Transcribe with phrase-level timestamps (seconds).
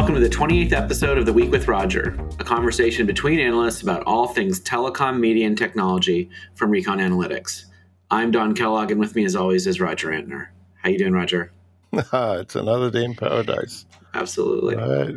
[0.00, 4.02] welcome to the 28th episode of The Week with Roger, a conversation between analysts about
[4.04, 7.66] all things telecom, media, and technology from Recon Analytics.
[8.10, 10.46] I'm Don Kellogg, and with me, as always, is Roger Entner.
[10.76, 11.52] How you doing, Roger?
[11.92, 13.84] it's another day in paradise.
[14.14, 14.76] Absolutely.
[14.76, 15.16] Right.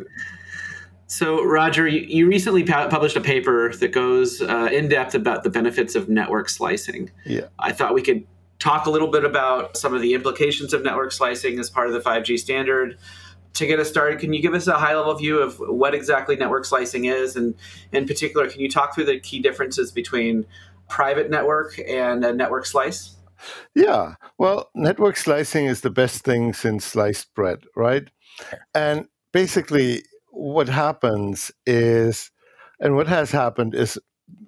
[1.06, 5.44] So, Roger, you, you recently pu- published a paper that goes uh, in depth about
[5.44, 7.10] the benefits of network slicing.
[7.24, 7.46] Yeah.
[7.58, 8.26] I thought we could
[8.58, 11.94] talk a little bit about some of the implications of network slicing as part of
[11.94, 12.98] the 5G standard,
[13.54, 16.36] to get us started, can you give us a high level view of what exactly
[16.36, 17.36] network slicing is?
[17.36, 17.54] And
[17.92, 20.44] in particular, can you talk through the key differences between
[20.88, 23.16] private network and a network slice?
[23.74, 24.14] Yeah.
[24.38, 28.08] Well, network slicing is the best thing since sliced bread, right?
[28.74, 32.30] And basically, what happens is,
[32.80, 33.98] and what has happened is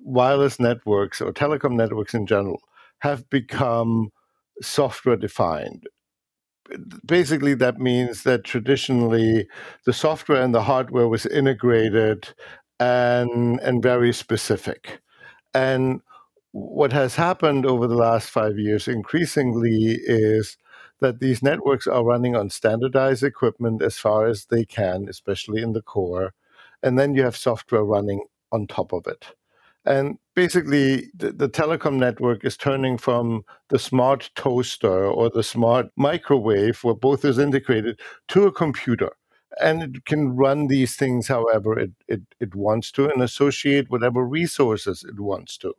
[0.03, 2.61] wireless networks or telecom networks in general
[3.01, 4.11] have become
[4.63, 5.85] software defined
[7.05, 9.49] basically that means that traditionally
[9.85, 12.29] the software and the hardware was integrated
[12.81, 15.01] and and very specific.
[15.55, 16.01] And
[16.53, 20.57] what has happened over the last 5 years increasingly is
[21.01, 25.73] that these networks are running on standardized equipment as far as they can especially in
[25.75, 26.33] the core
[26.83, 29.35] and then you have software running on top of it
[29.87, 35.87] and basically, the, the, telecom network is turning from the smart toaster or the smart
[35.97, 39.13] microwave, where both is integrated, to a computer.
[39.61, 44.27] And it can run these things however it, it, it wants to and associate whatever
[44.27, 45.73] resources it wants to.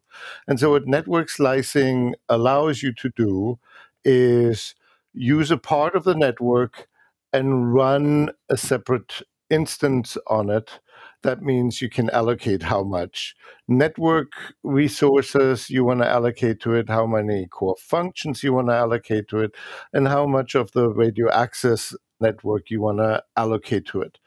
[0.47, 3.59] And so, what network slicing allows you to do
[4.05, 4.73] is
[5.13, 6.87] use a part of the network
[7.33, 10.79] and run a separate instance on it
[11.23, 13.35] that means you can allocate how much
[13.67, 14.31] network
[14.63, 19.27] resources you want to allocate to it, how many core functions you want to allocate
[19.29, 19.55] to it,
[19.93, 24.19] and how much of the radio access network you want to allocate to it.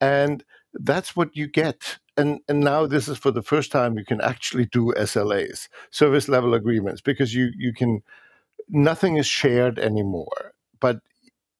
[0.00, 0.44] And
[0.74, 1.98] that's what you get.
[2.16, 6.28] And, and now this is for the first time you can actually do SLAs, service
[6.28, 8.02] level agreements, because you, you can,
[8.68, 10.52] nothing is shared anymore.
[10.80, 11.00] But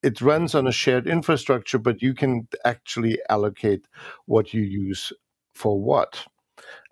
[0.04, 3.88] it runs on a shared infrastructure, but you can actually allocate
[4.26, 5.12] what you use
[5.54, 6.26] for what.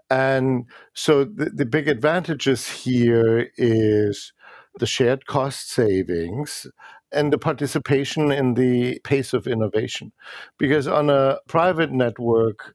[0.08, 4.32] And so the, the big advantages here is
[4.78, 6.66] the shared cost savings
[7.12, 10.12] and the participation in the pace of innovation.
[10.58, 12.74] Because on a private network,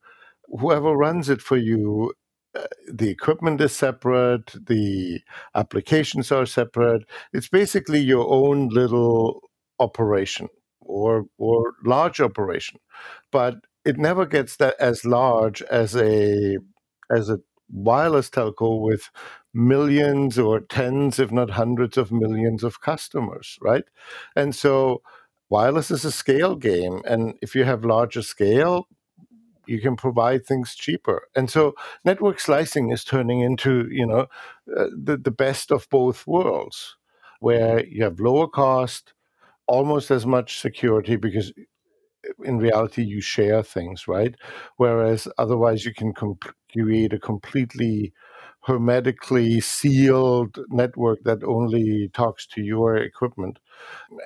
[0.59, 2.13] whoever runs it for you,
[2.55, 5.21] uh, the equipment is separate, the
[5.55, 7.03] applications are separate.
[7.33, 9.41] It's basically your own little
[9.79, 10.49] operation
[10.81, 12.79] or or large operation,
[13.31, 13.55] but
[13.85, 16.57] it never gets that as large as a
[17.11, 17.39] as a
[17.69, 19.09] wireless telco with
[19.53, 23.83] millions or tens, if not hundreds of millions of customers, right?
[24.35, 25.01] And so
[25.49, 27.01] wireless is a scale game.
[27.05, 28.87] And if you have larger scale,
[29.65, 31.27] you can provide things cheaper.
[31.35, 31.73] And so
[32.05, 34.27] network slicing is turning into, you know,
[34.77, 36.95] uh, the, the best of both worlds,
[37.39, 39.13] where you have lower cost,
[39.67, 41.51] almost as much security because
[42.43, 44.35] in reality you share things right?
[44.77, 48.13] Whereas otherwise you can comp- create a completely
[48.63, 53.59] hermetically sealed network that only talks to your equipment.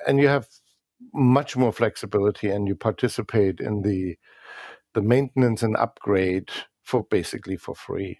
[0.06, 0.48] And you have
[1.14, 4.16] much more flexibility and you participate in the
[4.94, 6.50] the maintenance and upgrade
[6.82, 8.18] for basically for free.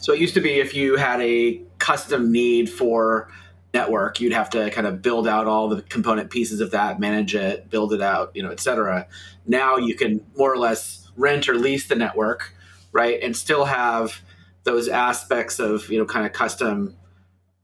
[0.00, 3.30] So it used to be if you had a custom need for
[3.72, 7.34] network you'd have to kind of build out all the component pieces of that manage
[7.34, 9.06] it build it out you know et cetera.
[9.46, 12.54] Now you can more or less rent or lease the network
[12.92, 14.22] right and still have
[14.64, 16.96] those aspects of you know kind of custom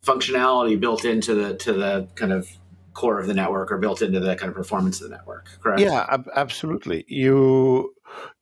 [0.04, 2.48] functionality built into the to the kind of
[2.94, 5.80] core of the network or built into the kind of performance of the network correct?
[5.80, 7.04] Yeah ab- absolutely.
[7.08, 7.92] You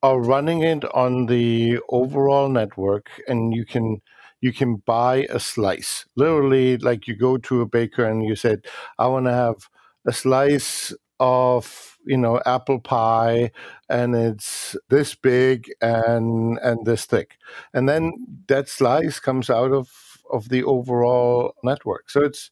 [0.02, 4.00] are running it on the overall network and you can
[4.44, 6.04] you can buy a slice.
[6.16, 8.66] Literally, like you go to a baker and you said,
[8.98, 9.70] I want to have
[10.06, 13.50] a slice of you know apple pie
[13.88, 17.38] and it's this big and and this thick
[17.72, 18.12] and then
[18.48, 19.88] that slice comes out of
[20.30, 22.50] of the overall network so it's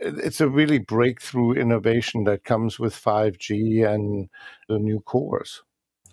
[0.00, 4.28] it's a really breakthrough innovation that comes with 5G and
[4.68, 5.62] the new cores.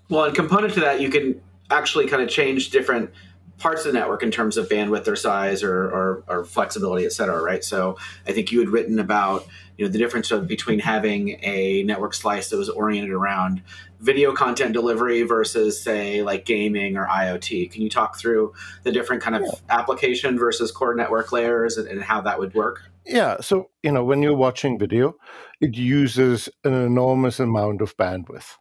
[0.09, 1.39] Well, and component to that, you can
[1.69, 3.11] actually kind of change different
[3.57, 7.11] parts of the network in terms of bandwidth or size or, or, or, flexibility, et
[7.11, 7.63] cetera, right?
[7.63, 7.97] So
[8.27, 9.47] I think you had written about
[9.77, 13.61] you know the difference of, between having a network slice that was oriented around
[13.99, 17.71] video content delivery versus say like gaming or IoT.
[17.71, 18.53] Can you talk through
[18.83, 19.51] the different kind of yeah.
[19.69, 22.83] application versus core network layers and, and how that would work?
[23.05, 25.15] Yeah, so you know when you're watching video,
[25.61, 28.55] it uses an enormous amount of bandwidth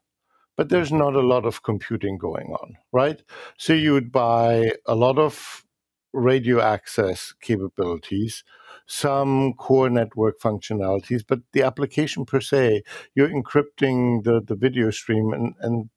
[0.57, 3.23] but there's not a lot of computing going on, right?
[3.59, 5.65] So you would buy a lot of
[6.13, 8.45] radio access capabilities,
[8.87, 12.83] some core network functionalities, but the application per se,
[13.15, 15.91] you're encrypting the, the video stream and, and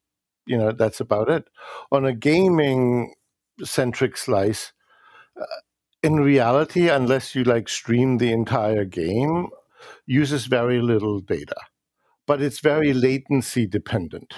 [0.46, 1.48] you know that's about it.
[1.92, 3.14] On a gaming
[3.64, 4.74] centric slice,
[5.40, 5.46] uh,
[6.04, 9.48] in reality, unless you like stream the entire game,
[10.06, 11.58] uses very little data,
[12.28, 14.34] but it's very latency dependent.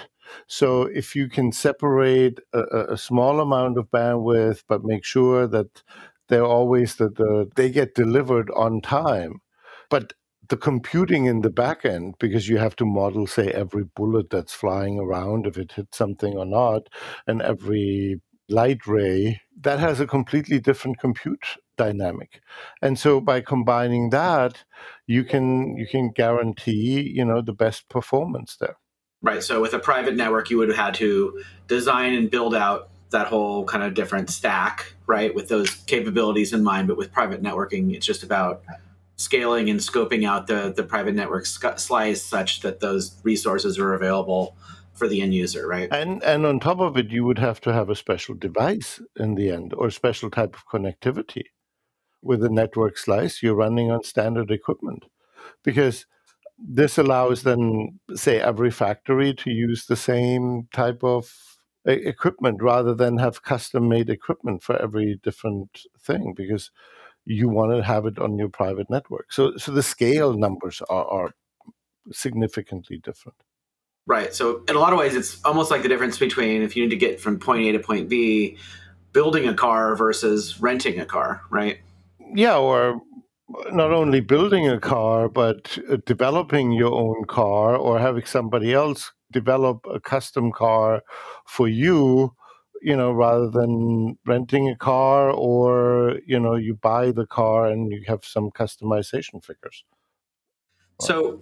[0.46, 5.82] So if you can separate a, a small amount of bandwidth, but make sure that
[6.28, 9.40] they're always that the, they get delivered on time,
[9.90, 10.12] but
[10.48, 14.52] the computing in the back end because you have to model say every bullet that's
[14.52, 16.88] flying around if it hits something or not
[17.26, 21.44] and every light ray that has a completely different compute
[21.80, 22.42] dynamic
[22.82, 24.10] and so by combining mm.
[24.10, 24.64] that
[25.06, 28.76] you can you can guarantee you know the best performance there
[29.22, 32.90] right so with a private network you would have had to design and build out
[33.08, 37.42] that whole kind of different stack right with those capabilities in mind but with private
[37.42, 38.62] networking it's just about
[39.16, 44.54] scaling and scoping out the the private network slice such that those resources are available
[45.00, 45.88] for the end user, right?
[45.90, 49.34] And and on top of it, you would have to have a special device in
[49.34, 51.44] the end, or a special type of connectivity.
[52.22, 55.04] With a network slice, you're running on standard equipment,
[55.64, 56.06] because
[56.58, 61.32] this allows then, say, every factory to use the same type of
[61.86, 66.70] equipment rather than have custom made equipment for every different thing because
[67.24, 69.32] you want to have it on your private network.
[69.32, 71.30] So, so the scale numbers are, are
[72.12, 73.38] significantly different.
[74.06, 74.34] Right.
[74.34, 76.90] So in a lot of ways, it's almost like the difference between if you need
[76.90, 78.58] to get from point A to point B,
[79.12, 81.78] building a car versus renting a car, right?
[82.34, 83.00] Yeah, or
[83.72, 89.12] not only building a car, but uh, developing your own car or having somebody else
[89.32, 91.02] develop a custom car
[91.46, 92.34] for you,
[92.82, 97.92] you know, rather than renting a car or, you know, you buy the car and
[97.92, 99.84] you have some customization figures.
[101.00, 101.40] So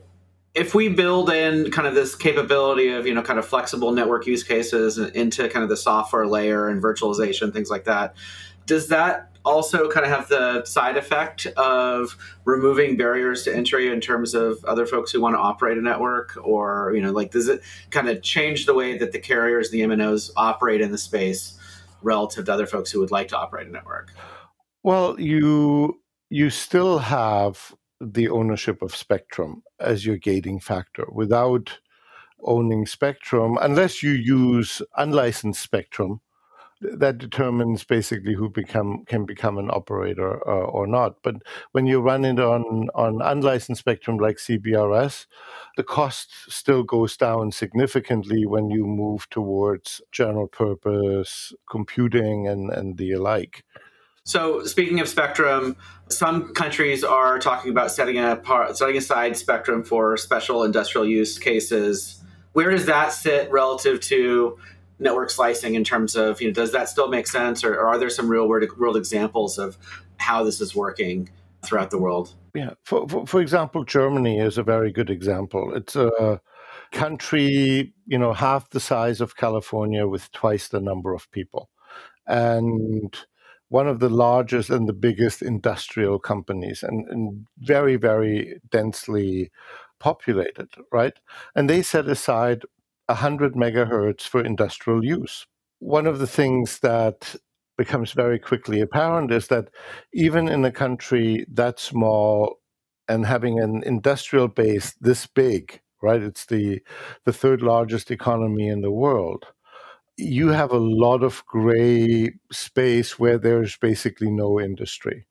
[0.55, 4.27] if we build in kind of this capability of you know kind of flexible network
[4.27, 8.15] use cases into kind of the software layer and virtualization things like that
[8.67, 14.01] does that also kind of have the side effect of removing barriers to entry in
[14.01, 17.49] terms of other folks who want to operate a network or you know like does
[17.49, 21.59] it kind of change the way that the carriers the mnos operate in the space
[22.03, 24.13] relative to other folks who would like to operate a network
[24.83, 26.01] well you
[26.31, 31.07] you still have the ownership of spectrum as your gating factor.
[31.11, 31.79] Without
[32.43, 36.21] owning spectrum, unless you use unlicensed spectrum,
[36.81, 41.17] that determines basically who become can become an operator uh, or not.
[41.23, 41.37] But
[41.73, 45.27] when you run it on on unlicensed spectrum like CBRS,
[45.77, 52.97] the cost still goes down significantly when you move towards general purpose computing and and
[52.97, 53.65] the like.
[54.29, 55.75] So, speaking of spectrum,
[56.09, 61.39] some countries are talking about setting a part, setting aside spectrum for special industrial use
[61.39, 62.23] cases.
[62.53, 64.59] Where does that sit relative to
[64.99, 67.99] network slicing in terms of you know does that still make sense, or, or are
[67.99, 69.77] there some real world examples of
[70.17, 71.29] how this is working
[71.65, 72.35] throughout the world?
[72.55, 75.75] Yeah, for, for, for example, Germany is a very good example.
[75.75, 76.41] It's a
[76.93, 81.71] country, you know, half the size of California with twice the number of people,
[82.27, 83.17] and
[83.69, 89.51] one of the largest and the biggest industrial companies and, and very, very densely
[89.99, 91.15] populated, right?
[91.55, 92.63] And they set aside
[93.09, 95.47] 100 megahertz for industrial use.
[95.81, 97.37] One of the things that
[97.77, 99.69] becomes very quickly apparent is that
[100.13, 102.61] even in a country that small
[103.09, 106.23] and having an industrial base this big, right?
[106.23, 106.81] It's the
[107.25, 109.47] the third largest economy in the world
[110.19, 115.27] you have a lot of gray space where there's basically no industry.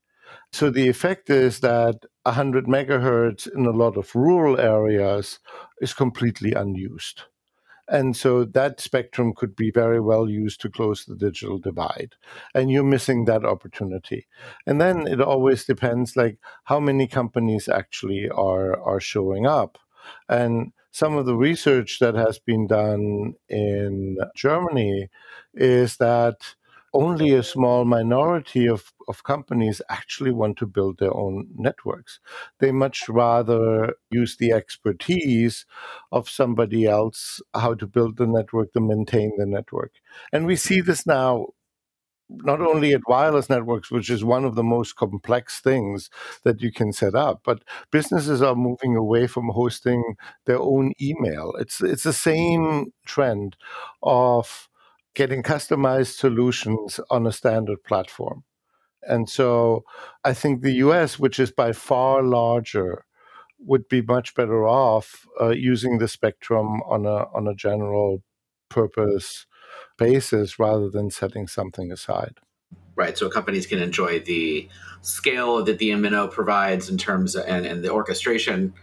[0.54, 5.40] So the effect is that 100 megahertz in a lot of rural areas
[5.82, 7.24] is completely unused.
[7.90, 12.16] And so that spectrum could be very well used to close the digital divide.
[12.54, 14.28] And you're missing that opportunity.
[14.66, 19.78] And then it always depends like how many companies actually are are showing up.
[20.28, 25.10] And some of the research that has been done in Germany
[25.54, 26.56] is that
[26.98, 32.20] only a small minority of, of companies actually want to build their own networks.
[32.60, 35.66] They much rather use the expertise
[36.12, 39.94] of somebody else, how to build the network, to maintain the network.
[40.34, 41.48] And we see this now
[42.30, 46.10] not only at wireless networks, which is one of the most complex things
[46.44, 51.54] that you can set up, but businesses are moving away from hosting their own email.
[51.60, 53.56] It's it's the same trend
[54.04, 54.68] of
[55.18, 58.44] getting customized solutions on a standard platform.
[59.02, 59.84] And so
[60.24, 63.04] I think the US, which is by far larger,
[63.58, 68.22] would be much better off uh, using the spectrum on a on a general
[68.70, 69.48] purpose
[69.98, 72.36] basis rather than setting something aside.
[72.96, 73.18] Right.
[73.18, 74.70] So companies can enjoy the
[75.02, 78.74] scale that the MNO provides in terms of, and, and the orchestration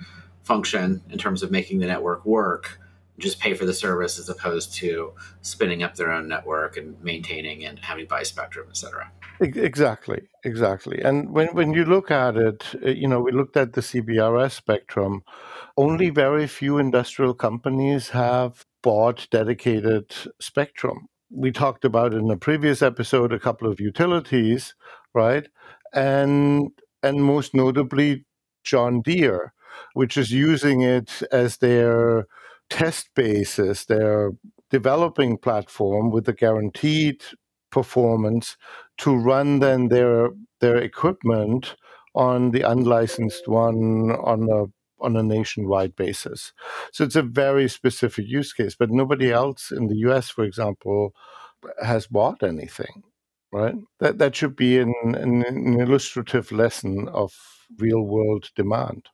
[0.42, 2.80] function in terms of making the network work,
[3.18, 7.64] just pay for the service as opposed to spinning up their own network and maintaining
[7.64, 9.10] and having buy spectrum, et cetera.
[9.40, 11.00] Exactly, exactly.
[11.00, 14.52] And when, when you look at it, uh, you know, we looked at the CBRS
[14.52, 15.22] spectrum.
[15.76, 21.08] Only very few industrial companies have bought dedicated spectrum.
[21.30, 24.74] We talked about in a previous episode a couple of utilities,
[25.14, 25.48] right?
[25.92, 26.70] And
[27.02, 28.24] and most notably
[28.62, 29.52] John Deere,
[29.94, 32.26] which is using it as their
[32.70, 34.32] test basis, their
[34.70, 37.22] developing platform with a guaranteed
[37.70, 38.56] performance
[38.98, 40.30] to run then their
[40.60, 41.74] their equipment
[42.14, 44.66] on the unlicensed one on a
[45.04, 46.52] on a nationwide basis.
[46.92, 51.14] So it's a very specific use case, but nobody else in the US, for example,
[51.82, 53.02] has bought anything,
[53.52, 53.74] right?
[54.00, 57.32] That that should be an, an illustrative lesson of
[57.78, 59.08] real world demand.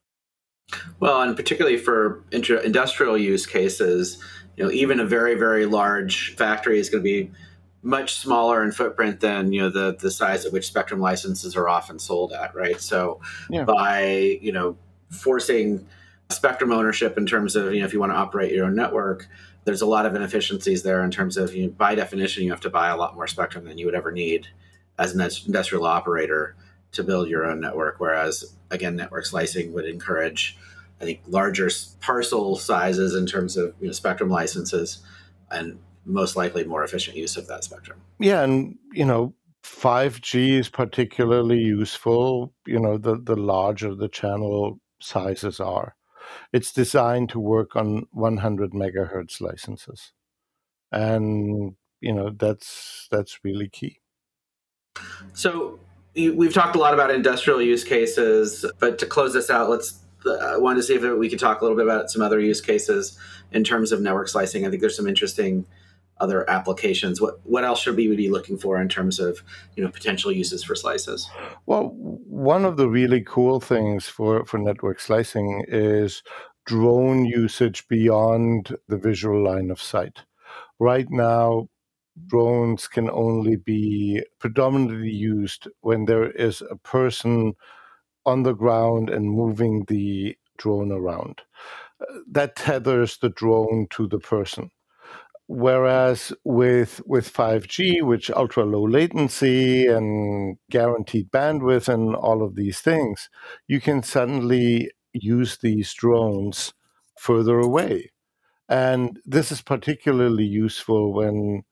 [0.99, 4.23] Well, and particularly for industrial use cases,
[4.57, 7.31] you know, even a very very large factory is going to be
[7.83, 11.67] much smaller in footprint than you know the the size at which spectrum licenses are
[11.67, 13.63] often sold at right so yeah.
[13.63, 14.77] by you know
[15.09, 15.85] forcing
[16.29, 19.27] spectrum ownership in terms of you know if you want to operate your own network
[19.63, 22.61] there's a lot of inefficiencies there in terms of you know, by definition you have
[22.61, 24.47] to buy a lot more spectrum than you would ever need
[24.99, 26.55] as an industrial operator
[26.91, 30.57] to build your own network whereas again network slicing would encourage
[30.99, 31.69] i think larger
[31.99, 34.99] parcel sizes in terms of you know, spectrum licenses
[35.49, 38.01] and most likely more efficient use of that spectrum.
[38.19, 39.33] Yeah, and you know,
[39.63, 45.95] 5G is particularly useful, you know, the, the larger the channel sizes are.
[46.53, 50.13] It's designed to work on 100 megahertz licenses.
[50.91, 53.99] And, you know, that's that's really key.
[55.33, 55.79] So
[56.15, 60.57] we've talked a lot about industrial use cases, but to close this out, let's I
[60.57, 63.17] wanted to see if we could talk a little bit about some other use cases
[63.51, 64.65] in terms of network slicing.
[64.65, 65.65] I think there's some interesting
[66.19, 67.19] other applications.
[67.19, 69.41] What what else should we be looking for in terms of
[69.75, 71.29] you know potential uses for slices?
[71.65, 76.21] Well one of the really cool things for for network slicing is
[76.65, 80.19] drone usage beyond the visual line of sight.
[80.79, 81.69] Right now
[82.27, 87.53] drones can only be predominantly used when there is a person
[88.25, 91.41] on the ground and moving the drone around
[92.01, 94.69] uh, that tethers the drone to the person
[95.53, 102.79] Whereas with with 5G, which ultra low latency and guaranteed bandwidth and all of these
[102.79, 103.29] things,
[103.67, 106.73] you can suddenly use these drones
[107.17, 108.11] further away.
[108.69, 111.63] And this is particularly useful when,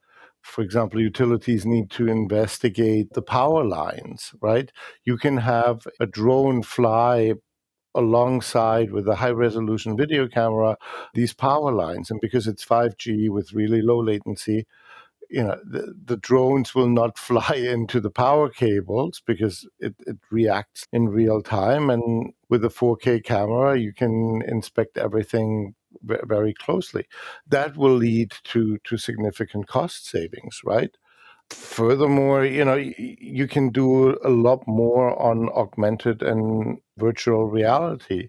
[0.42, 4.70] for example, utilities need to investigate the power lines, right?
[5.04, 7.34] You can have a drone fly
[7.94, 10.76] alongside with a high resolution video camera
[11.14, 14.64] these power lines and because it's 5g with really low latency
[15.28, 20.18] you know the, the drones will not fly into the power cables because it, it
[20.30, 27.06] reacts in real time and with a 4k camera you can inspect everything very closely
[27.46, 30.96] that will lead to to significant cost savings right
[31.50, 38.28] furthermore, you know, you can do a lot more on augmented and virtual reality,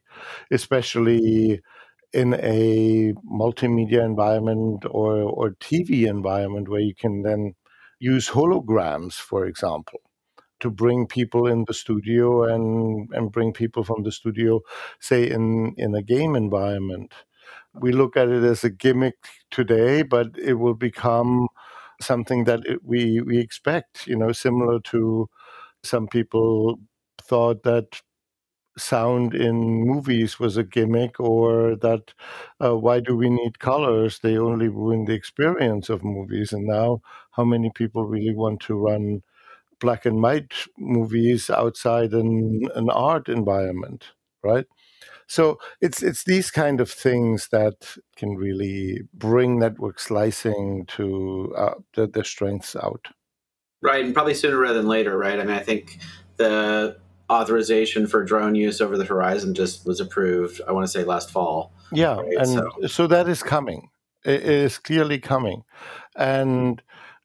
[0.51, 1.61] especially
[2.13, 7.55] in a multimedia environment or, or TV environment where you can then
[7.99, 10.01] use holograms, for example,
[10.59, 14.61] to bring people in the studio and, and bring people from the studio,
[14.99, 17.13] say, in, in a game environment.
[17.73, 19.15] We look at it as a gimmick
[19.49, 21.47] today, but it will become
[22.01, 24.07] something that we we expect.
[24.07, 25.29] You know, similar to
[25.83, 26.79] some people
[27.21, 28.01] thought that
[28.77, 32.13] sound in movies was a gimmick or that
[32.63, 37.01] uh, why do we need colors they only ruin the experience of movies and now
[37.31, 39.21] how many people really want to run
[39.79, 44.07] black and white movies outside an, an art environment
[44.43, 44.65] right
[45.31, 51.75] so it's it's these kind of things that can really bring network slicing to uh,
[51.95, 53.07] the, the strengths out.
[53.81, 55.39] Right, and probably sooner rather than later, right?
[55.39, 55.99] I mean, I think
[56.35, 56.97] the
[57.29, 60.59] authorization for drone use over the horizon just was approved.
[60.67, 61.71] I want to say last fall.
[61.93, 62.33] Yeah, right?
[62.39, 62.87] and so.
[62.87, 63.89] so that is coming.
[64.25, 65.63] It is clearly coming,
[66.13, 66.81] and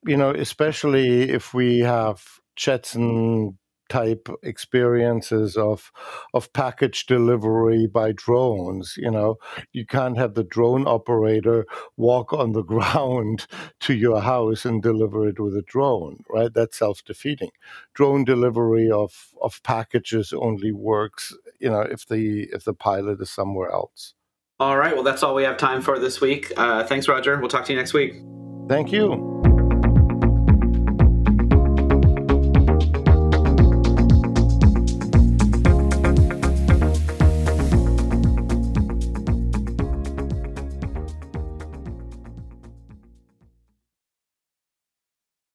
[0.07, 2.23] you know, especially if we have
[2.55, 5.93] Jetson type experiences of
[6.35, 9.37] of package delivery by drones you know?
[9.73, 11.67] You can't have the drone operator
[11.97, 13.47] walk on the ground
[13.81, 16.53] to your house and deliver it with a drone right?
[16.53, 17.51] That's self-defeating.
[17.95, 23.31] Drone delivery of of packages only works you know if the if the pilot is
[23.31, 24.15] somewhere else.
[24.59, 24.95] All right.
[24.95, 26.53] Well that's all we have time for this week.
[26.57, 27.39] Uh, thanks roger.
[27.39, 28.15] We'll talk to you next week.
[28.69, 29.36] Thank you